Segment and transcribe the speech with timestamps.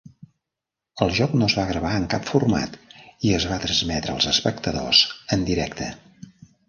[1.05, 2.79] El joc no es va gravar en cap format
[3.29, 5.03] i es va transmetre als espectadors
[5.37, 5.91] en directe.